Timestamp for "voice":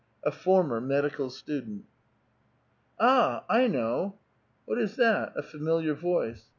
5.93-6.47